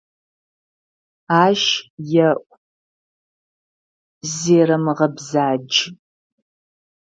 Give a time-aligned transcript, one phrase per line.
[1.43, 1.61] Ащ
[2.27, 2.45] еӀу,
[4.33, 5.75] зерэмыгъэбзадж.